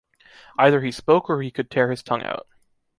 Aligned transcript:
Either 0.57 0.81
he 0.81 0.89
spoke 0.91 1.29
or 1.29 1.43
he 1.43 1.51
could 1.51 1.69
tear 1.69 1.91
his 1.91 2.01
tongue 2.01 2.23
out. 2.23 2.47